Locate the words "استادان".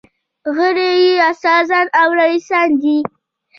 1.29-1.87